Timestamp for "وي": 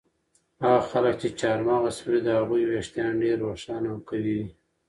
4.39-4.47